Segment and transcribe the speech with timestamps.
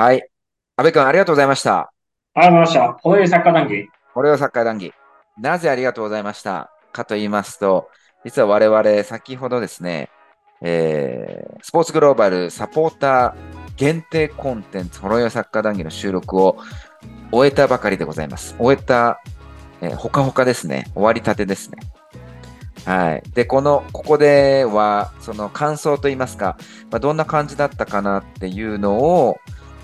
[0.00, 0.26] はい。
[0.76, 1.92] 安部君、ありがとうございました。
[2.32, 2.92] ありがとうございました。
[3.02, 3.86] 程よいサッカー談義。
[4.14, 4.94] これをサッカー談義。
[5.38, 6.70] なぜありがとうございました？
[6.90, 7.90] かと言いますと、
[8.24, 10.08] 実は我々、先ほどですね、
[10.62, 16.56] えー、スポーツグローバルサポーター限定コンテンツ、ほろよいサッカー談義の収録を
[17.30, 18.56] 終えたばかりでございます。
[18.58, 19.20] 終えた、
[19.82, 20.86] えーほかほかですね。
[20.94, 21.76] 終わりたてですね。
[22.86, 23.22] はい。
[23.34, 26.56] で、この、ここでは、その感想といいますか、
[26.90, 29.36] まあ、どんな感じだったかなっていうのを、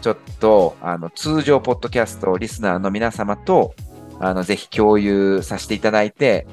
[0.07, 3.75] ちょっと、あの、通常ポッドキャストリスナーの皆様と、
[4.21, 6.47] あの、ぜひ共有させていただいて、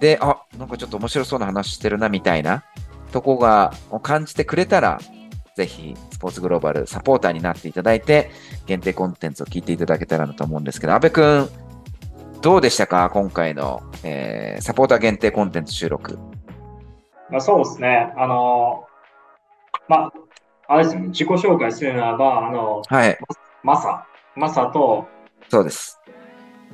[0.00, 2.64] で、あ、なんかちょっと面白そうな話してるな、みたいな
[3.12, 4.98] とこが、を感じてくれたら、
[5.54, 8.32] ぜひ、スポーツグローバルサポーターになっていただいて、
[8.66, 11.48] 限定コンテンツを聞いていただけたらなと思うんですけど、安部くん、
[12.42, 13.10] どうでしたか？
[13.10, 16.18] 今回の、えー、サポーター限定コンテンツ収録。
[17.30, 18.12] まあ、そうですね。
[18.16, 18.86] あの、
[19.86, 20.12] まあ、
[20.68, 21.08] あれですよね。
[21.08, 23.18] 自己紹介するならば、あの、はい、
[23.62, 25.08] マサ、マサと
[25.48, 25.98] そうです。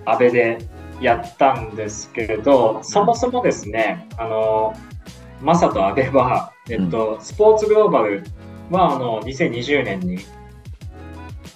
[0.04, 0.58] 安倍で
[1.00, 4.74] やったんですけれど、そもそもですね、あの、
[5.40, 8.24] マサと安倍は、えっと、スポーツグローバル
[8.70, 10.18] は、あの、2020年に、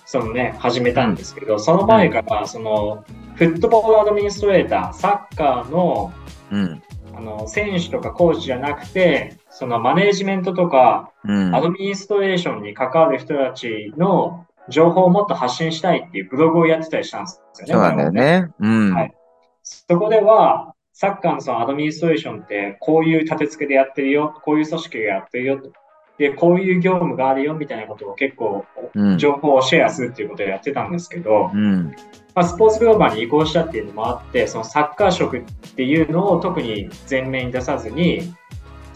[0.07, 6.13] そのね、始めたんですけど、その前から、その、フットボールアドミニストレーター、サッカーの、
[6.53, 6.83] うん。
[7.17, 11.53] あの、選手とかコーチじゃなくて、そのマネージメントとか、うん。
[11.53, 17.73] アドミニストレーションに関わる人たちの情報をもっと発信したいっていうブログをやってたりしたんですよね。
[17.73, 18.53] そうなんだよね。
[18.61, 18.95] うん。
[18.95, 19.15] はい
[19.63, 25.73] そこでは、サッカーのそのアドミニストレーションって、こういう立て付けでやってるよ、こういう組織がやってるよと、
[26.17, 29.19] で、こういう業務があるよみたいなことを結構、うん。
[29.19, 31.95] 情報をシェアするっていうことをやってたんですけど、うん。
[32.35, 35.43] まあ、スポーツグローバルに移行したっていうのもあって、そのサッカー職っ
[35.77, 38.35] ていうのを特に前面に出さずに、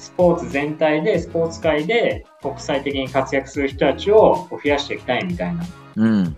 [0.03, 6.37] スポーツ全体で、スポーツ界で国際的に活躍する人たちを増やしていきたいみたいなうん。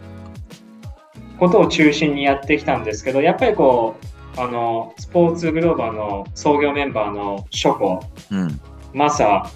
[1.39, 3.97] ことを中心にやってきたんですけど、やっぱりこ
[4.37, 8.61] う、あの、スポーツグローバルの創業メンバーのショコ、うん。
[8.93, 9.51] マサ、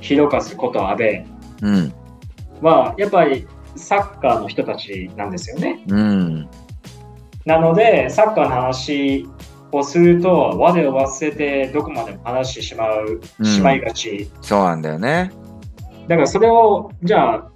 [0.00, 1.24] ヒロカスことアベ
[1.62, 1.92] うん。
[2.60, 3.46] は、やっぱり
[3.76, 5.84] サッカーの人たちなんですよね。
[5.86, 6.48] うん。
[7.44, 9.28] なので、サッカーの話
[9.72, 14.30] をすると、我を忘れてどこまでも話してしまう、うんしまいがち。
[14.40, 15.30] そうなんだよね。
[16.08, 17.50] だからそれを、じゃあ、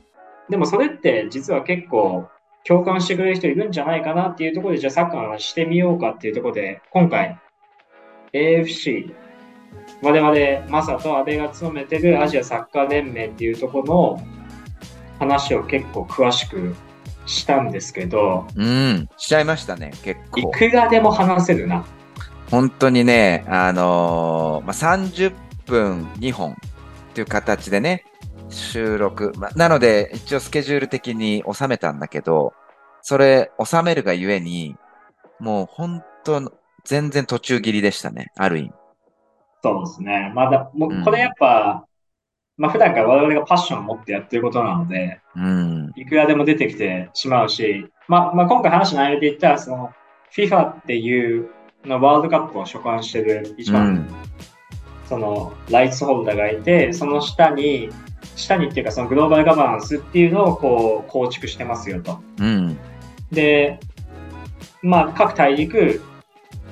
[0.50, 2.28] でもそれって実は結構
[2.64, 7.38] 共感してくれる人いるんじゃないかなっていうところで、じゃあサッカーの話してみようかっていうところで、今回、
[8.32, 9.14] AFC、
[10.02, 13.84] 我々、マサと阿部が務めてるアジアサッカー連盟っていうところ
[14.18, 14.22] の
[15.18, 16.74] 話を結構詳しく
[17.26, 19.08] したんですけど、うん。
[19.16, 20.50] しちゃいましたね、結い構。
[20.50, 21.84] くらでも話せるな。
[22.52, 26.56] 本当にね、あのーまあ、30分2本っ
[27.14, 28.04] ていう形でね、
[28.50, 29.32] 収録。
[29.38, 32.52] まあ、なので、一応スケジュール的に収めたんだけど、
[33.00, 34.76] それ収めるがゆえに、
[35.40, 36.52] もう本当、
[36.84, 38.72] 全然途中切りでしたね、ある意味。
[39.62, 40.30] そうですね。
[40.34, 41.86] まだ、もうんうこれやっぱ、
[42.58, 45.92] まあ普段から我々がパッションを持ってやってることなので、うん。
[45.96, 49.90] いくらでも出てきてしまうし、まあ、まあ今回話の内容で言ったら、その
[50.36, 51.48] FIFA っていう
[51.84, 54.08] のワールドカップを所管してる一番、うん。
[55.08, 57.90] そのライツホルダーがいて、その下に、
[58.36, 62.20] 下にっていうかそのグローバルガバナンスっていうのをこう構築してますよと。
[62.38, 62.78] うん。
[63.30, 63.78] で、
[64.82, 66.02] まあ各大陸、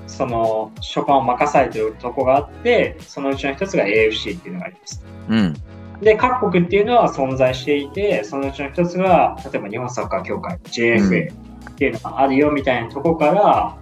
[0.07, 5.05] その所管を任されてるとこがあって、そのうちの一つが AFC っていうのがあります。
[5.29, 5.55] うん。
[6.01, 13.77] で、各国っていうのは存在していて、そのうちの一つが、例えば日本サッカー協会、JFA っていうのがあるよみたいなとこから、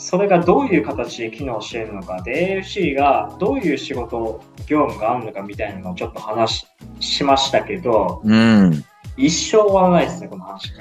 [0.00, 6.66] それがどういう形で機能しているのか、で、AFC がどういう仕事、業務があるのかみたいなのをちょっと話
[7.00, 8.82] ししましたけど、うん。
[9.18, 10.72] 一生終わらないですね、この話。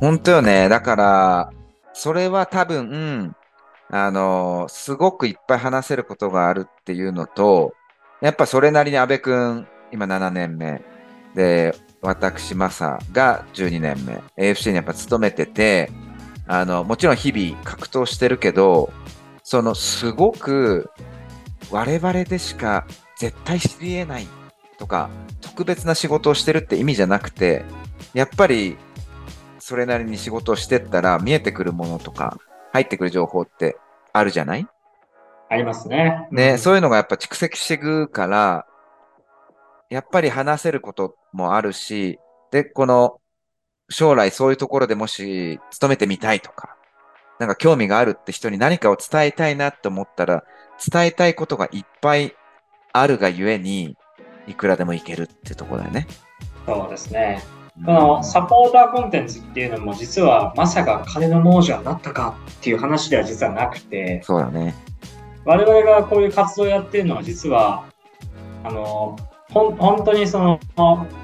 [0.00, 0.70] 本当よね。
[0.70, 1.50] だから、
[1.92, 3.36] それは多分、うん
[3.90, 7.74] あの、すごくいっぱい話せることがあるっていうのと、
[8.22, 10.82] やっぱそれなりに安部くん、今7年目。
[11.34, 14.22] で、私、マサが12年目。
[14.42, 15.90] AFC にやっぱ勤めてて、
[16.46, 18.92] あの、もちろん日々格闘してるけど、
[19.42, 20.90] そのすごく
[21.70, 22.86] 我々でしか
[23.18, 24.26] 絶対知り得ない
[24.78, 25.10] とか、
[25.40, 27.64] 特別な仕事をしてるって意味じゃなくて、
[28.12, 28.76] やっぱり
[29.58, 32.38] それなりに仕事をしてったら見えてくるものとか
[32.72, 33.76] 入ってくる情報って
[34.12, 34.66] あるじゃない？
[35.48, 36.28] ありますね。
[36.30, 38.66] ね、うんそういうのがやっぱ蓄積していくから、
[39.90, 42.18] やっぱり話せることもあるし、
[42.50, 43.18] で、この
[43.88, 46.76] 将来そういうところでもし勤めてみたいとか、
[47.38, 50.44] なんか興味があるって人に何かを伝えたいなって思ったら、
[50.90, 52.34] 伝えたいことがいっぱい
[52.92, 53.96] あるがゆえに、
[54.46, 56.06] いくらでもいけるってとこだよね。
[56.66, 57.42] そうですね。
[57.84, 64.74] このサポーターコンテンツっていうのも実はまさか金の亡者になったかっていう話では実はなくて、そうだね。
[65.44, 67.84] 我々がこういう活動をやってるのは実は、
[68.62, 69.16] あの、
[69.50, 70.60] ほん本当にその、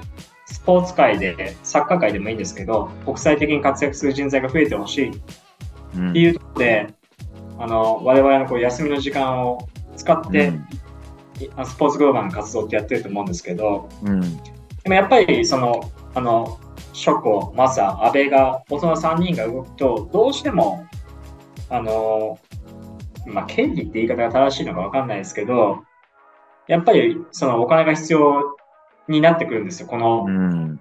[0.65, 5.09] ポーツ界で、サッカー界でもいいんですけど、国際的に活躍する人材が増えてほしい。
[5.09, 5.13] っ
[5.95, 6.13] うん。
[6.13, 6.87] ていうところで、
[7.59, 10.67] あの、我々のこう休みの時間を使って、うん。
[11.55, 14.21] あスポーツグローバルの活動ってやってると思うんですけど、うん。
[14.21, 16.59] でもやっぱりその、あの、
[16.93, 20.85] ショコ、マサ、阿部が、大人3人が動くと、どうしても、
[21.69, 22.37] あの、
[23.25, 25.83] まあ、権利って言い方が正しいのかわかんないですけど、
[26.67, 28.57] やっぱりそのお金が必要
[29.07, 29.87] になってくるんですよ。
[29.87, 30.79] この、うん。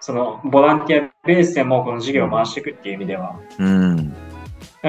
[0.00, 3.38] そのボランティアベースでもこの事業を回していくっていう意味では。
[3.58, 4.14] うん。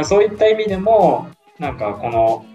[0.03, 1.27] そういった意味でも、
[1.59, 2.45] なんかこの、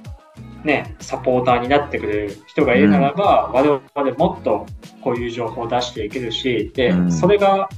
[0.64, 4.67] ね、サポーターになってくれる人がいるならば、我々もっと
[5.02, 7.69] こういう情報を出していけるし、で、うんそれが、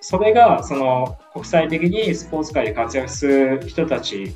[0.00, 4.34] それが、その、国際的にスポーツ界で活躍する人たち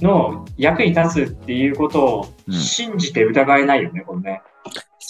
[0.00, 4.42] の役に立つっていうことをうん信じて疑えないよね、これね。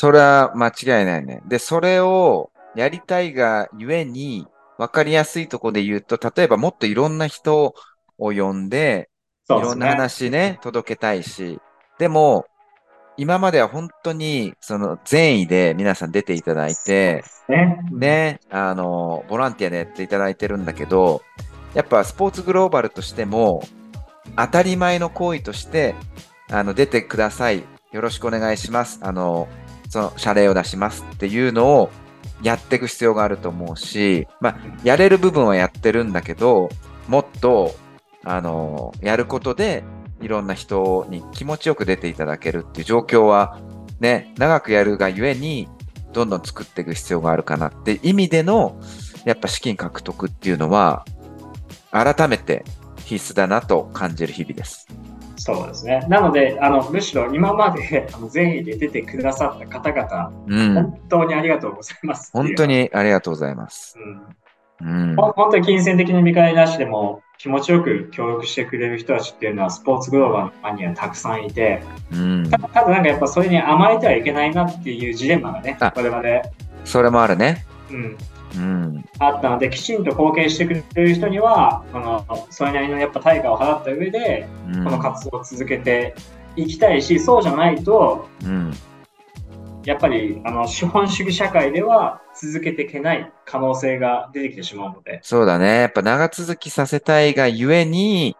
[0.04, 1.40] それは間違いないね。
[1.46, 4.46] で、それをやりたいがゆえに、
[4.76, 7.74] わかりやすいところで言うと、例えばもっといろんな人
[8.18, 9.08] を呼んで、
[9.48, 9.52] い。
[9.54, 11.58] ろんな話ね、届けたいし、
[11.98, 12.44] でも、
[13.16, 17.78] 今までは本当に、その善意で皆さん出ていただいて、ね。
[17.90, 21.22] ね、あの、ボランティアでやっていただいてるんだけど、
[21.72, 23.62] やっぱスポーツグローバルとしても、
[24.36, 25.94] 当たり前の行為として、
[26.50, 27.64] あの、出てください。
[27.92, 28.98] よろしくお願いします。
[29.00, 29.48] あの、
[29.88, 31.90] その、謝礼を出しますっていうのを
[32.42, 36.68] やっていく必要があると思うし、まあ、やれる部分はやってるんだけど、
[37.08, 37.74] もっと、
[38.24, 39.84] あの、やることで、
[40.20, 43.60] いろんな人に気持ちよく出ていただけるっていう状況は、
[44.00, 45.68] ね、長くやるがゆえに、
[46.12, 48.80] どんどん作っていく必要があるかなって意味での、
[49.24, 51.04] やっぱ資金獲得っていうのは、
[51.90, 52.64] 改めて
[53.04, 54.88] 必須だなと感じる日々です。
[55.44, 56.06] そうですね。
[56.08, 60.74] なので、あの、むしろ今まで あの善意で出てくださった方々、うん。
[60.74, 62.30] 本当にありがとうございます。
[62.32, 63.98] 本当にありがとうございます。
[64.80, 65.10] うん。
[65.10, 65.16] うん。
[65.16, 72.48] 本当に金銭的な見返りなしでも気持ちよく協力してくれる人たちっていうのはスポーツグローバルのファンにはたくさんいて、うん。
[72.50, 76.22] たただなんかやっぱそれに甘えてはいけないなっていうジレンマがね、あ我々、
[76.86, 77.66] それもあるね。
[77.90, 78.16] うん、うん。
[79.18, 86.14] あったので、きちんと貢献してくれる人には、あのそれなりのやっぱ対価を払った上で、うんこの活動を続けて
[86.56, 88.72] いきたいし、そうじゃないと、うん。
[89.84, 95.80] やっぱりあの資本主義社会では続けていけない可能性が出てきてしまうので、そうだね。
[95.80, 98.36] やっぱ長続きさせたいがゆえに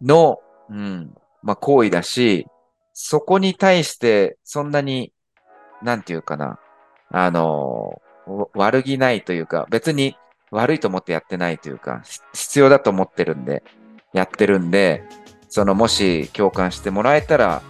[0.00, 1.14] の、うん。
[1.42, 2.46] まあ行為だし、
[2.92, 5.12] そこに対してそんなに、
[5.82, 6.58] なんていうかな。
[7.10, 8.01] あの、わ
[8.54, 10.16] 悪気ないというか、別に
[10.50, 13.62] 悪いと思ってやってないというか、し必要だと思ってるんで、
[14.12, 15.02] やってるんで、
[15.48, 17.62] そのもし共感してもらえたら、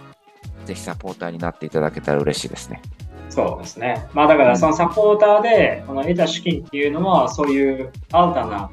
[0.65, 2.81] ぜひサポーターになっていただけたら嬉しいですね。
[3.29, 4.07] そうですね。
[4.13, 8.69] まあだからそのサポーターでこの得た資金っていうのはそういう新たな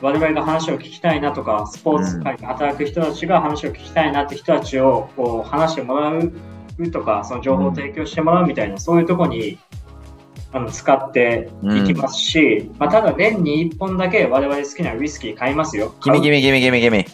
[0.00, 6.32] 我々が話を聞きたいなとか、スポーツ界で働く人たちが話を聞きたいなって人たちをこう話してもらう
[6.92, 9.58] とか、その情報を提供してもらうみたいな、そういうところに
[10.52, 15.94] あの使っていきますし、まあ、ただ年に1本だけ我々好きなウイスキー買いますよ。
[16.02, 17.04] ギミギミギミギミギミ。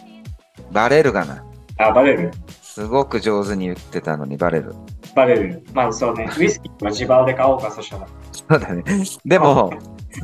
[0.71, 1.43] バレるかな？
[1.77, 2.31] あ、バレる。
[2.61, 4.73] すごく上手に言ってたのにバレる。
[5.15, 5.63] バレる。
[5.73, 8.07] まあそうね、ウイスキーは自腹で買おうか、そしたら。
[8.31, 8.83] そうだね。
[9.25, 9.71] でも、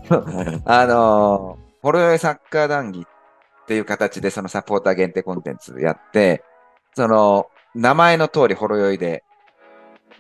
[0.66, 6.44] あのーほろ酔いサッカー談義っていう形でそのサポーター限定コンテンツやって、
[6.96, 9.24] その、名前の通りほろ酔いで、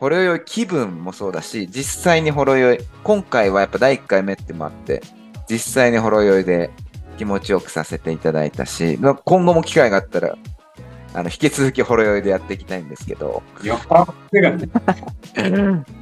[0.01, 5.03] ほろ酔い気分もそうだし、実際にほろ酔い、今回はやっぱ第1回目ってもあって、
[5.47, 6.71] 実際にほろ酔いで
[7.19, 10.35] 気持ちよくさせていただいたし、まあ今後も機会があったら、
[11.13, 13.43] あの、引き続きほろ酔いでやっていきたいんですけど。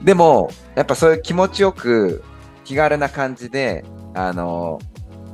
[0.01, 2.23] でも、やっぱそういう気持ちよく、
[2.63, 4.79] 気軽な感じで、あの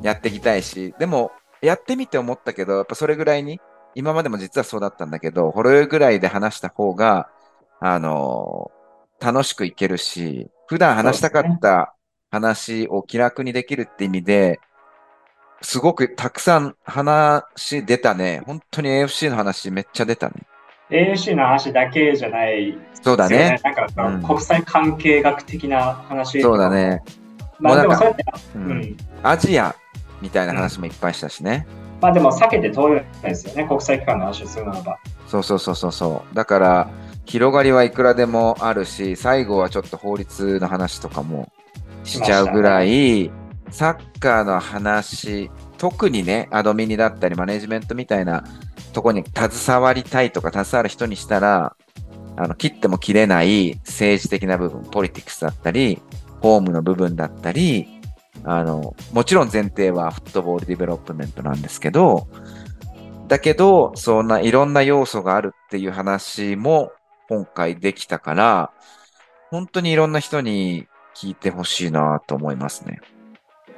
[0.02, 1.32] やっていきたいし、でも、
[1.62, 3.62] やってみて思ったけど、やっぱそれぐらいに、
[3.94, 7.30] 今までも実はそうだったんだけど、ほろ酔いぐらいで話した方が、
[7.80, 8.72] あの
[9.20, 11.96] 楽しくいけるし、普段話したかった
[12.32, 14.60] 話を気楽にできるって意味で、
[15.62, 17.44] すごくたくさん話
[17.86, 18.44] 出たね。
[18.46, 20.36] 本当に AFC の話めっちゃ出たね。
[20.90, 23.60] AFC の話だけじゃないそうだね。
[23.64, 26.42] なんか、うん国際関係学的な話。
[26.42, 26.70] そうだ。
[26.70, 27.04] ね。
[27.60, 28.24] まあでもそうやって、
[28.56, 28.98] ううんん。
[29.24, 29.76] アジア
[30.22, 31.66] みたいな話もいっぱいしたしね。
[32.02, 35.00] まあでも避けて通れないですよね、国際機関の話をするならば。
[35.28, 36.36] そうそうそうそうそう。
[36.36, 36.90] だから、
[37.26, 41.52] 広がりはいくらでもあるし、最後はちょっと法律の話とかも
[42.04, 43.32] しちゃうぐらい、
[43.72, 48.44] サッカーの話、特にね、アドミニだったり、マネジメントみたいな
[48.94, 51.76] とこに携わりたいとか、携わる人にしたら、
[52.38, 56.02] あの切っても切れない政治的な部分、ポリティクスだったり、
[56.42, 57.88] ホームの部分だったり、
[58.44, 62.28] あの、もちろん前提はフットボールディベロップメントなんですけど、
[63.28, 66.92] だけど、そんないろんな要素があるっていう話も
[67.30, 68.72] 今回できたから、
[69.52, 73.00] 本当にいろんな人に聞いてほしいなと思いますね。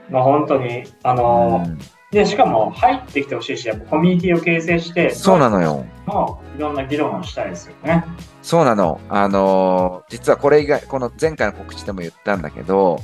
[0.10, 1.77] まあ本当に、あのうん
[2.12, 5.86] で、しかも入ってきてほしいし、やっぱコミュニティを形成して、そうなのよ。
[6.08, 8.06] のいろんな議論をしたいですよね。
[8.42, 9.01] そうなの。
[9.10, 13.01] あのー実はこれ以外、この前回の告知でも言ったんだけど、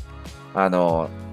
[0.54, 1.24] あのー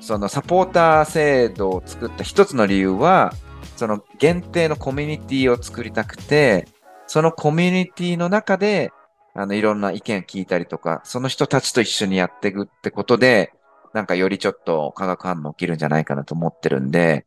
[0.00, 3.32] そのサポーター制度を作った一つの理由は、
[3.76, 6.66] その限定のコミュニティを作りたくて、
[7.12, 8.92] そのコミュニティの中で、
[9.34, 13.52] あの、いろんな意見聞いたりとか、その人たちと一緒にやっていくってことで、
[13.92, 17.26] なんかよりちょっと化学反応起きるんじゃないかなと思ってるんで、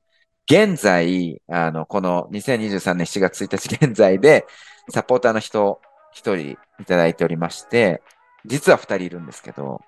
[0.50, 4.48] 現在、あの、この2023年7月1日 現在で、
[4.90, 5.82] サポーターの人
[6.14, 8.02] 一人いただいておりまして、
[8.46, 9.82] 実は二人いるんですけど、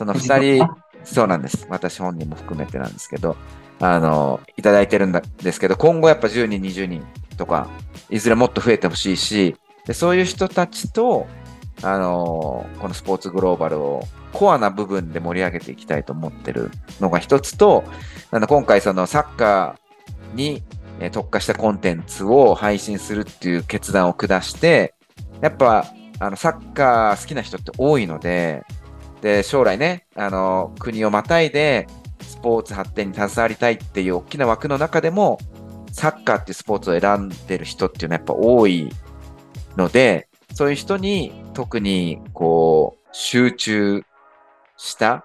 [0.00, 0.66] その二人、
[1.04, 1.66] そうなんです。
[1.68, 3.36] 私本人も含めてなんですけど、
[3.80, 7.04] あの、いただいてるんだですけど、今後やっぱ10人、20人
[7.36, 7.68] とか、
[8.08, 11.26] いずれもっと増えてほしいし、でそういう人たちと、
[11.82, 17.84] あの、このスポーツグローバルをコアな部分で盛り上げていきたいと思ってるのが一つと、
[18.30, 20.62] あの今回そのサッカーに
[21.00, 24.94] えー特化したコンテンツを配信するっていう決断を下して、
[25.42, 25.86] やっぱ、
[26.20, 28.62] あの、サッカー好きな人って多いので、
[29.20, 31.86] で、将来ね、あの、国をまたいで、
[32.22, 35.38] スポーツ発展に携わりたいっていう大きな枠の中でも、
[35.92, 38.90] サッカーっていうスポーツを選んでる人っていうのはやっぱ多い
[39.76, 44.04] ので、そういう人に特にこう、集中
[44.76, 45.24] した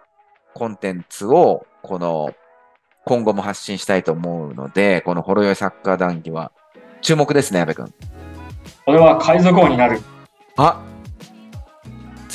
[0.54, 2.34] コンテンツを、この、
[3.06, 6.52] 今後も発信したいと思うので、このほろ酔いサッカー談義は、
[7.02, 7.94] 注目ですね、矢部君。
[8.88, 10.00] 俺は海賊王になる
[10.58, 10.84] あ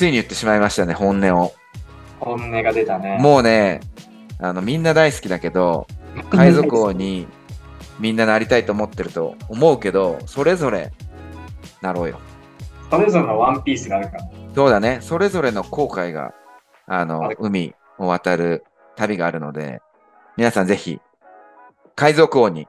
[0.01, 1.53] ついに言ってしまいましたね、本音を。
[2.19, 3.19] 本音が出たね。
[3.19, 3.81] もうね、
[4.39, 5.85] あの、みんな大好きだけど、
[6.33, 7.27] 海賊王に
[7.99, 10.91] みんななりたいと思ってると思うけど、それぞれ
[11.83, 12.19] なろうよ。
[12.89, 14.23] それぞれのワンピースがあるから。
[14.55, 14.97] そうだね。
[15.01, 16.33] それぞれの後悔が、
[16.87, 18.63] ああのる、海を渡る
[18.95, 19.83] 旅があるので、
[20.35, 20.99] 皆さんぜひ、
[21.95, 22.67] 海賊王に、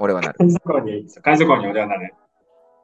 [0.00, 0.38] 俺はなる。
[0.40, 2.14] 海賊王に、海賊王に俺はなる。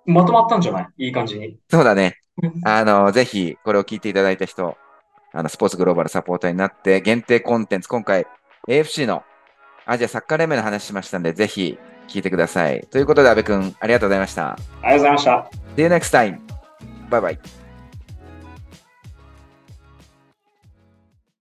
[0.07, 1.07] まとまったんじゃない？
[1.07, 1.59] いい感じに。
[1.69, 2.20] そうだね。
[2.65, 4.77] あの、ぜひ、これを聞いていただいた人、
[5.33, 8.27] あの、スポーツグローバルサポーターになって、限定コンテンツ、今回、
[8.69, 9.23] AFC の
[9.87, 11.79] アジアサッカー連盟の話しましたんで、ぜひ、
[12.09, 12.81] 聞いてください。
[12.91, 14.53] ということで、阿部君、ありがとうございました。
[14.53, 15.51] ありがとうございました。
[15.77, 16.39] See you next time.
[17.09, 17.60] Bye bye.